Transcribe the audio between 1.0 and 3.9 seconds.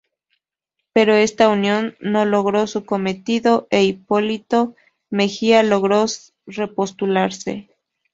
esta unión no logró su cometido e